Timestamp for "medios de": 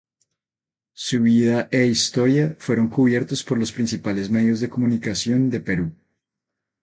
4.31-4.67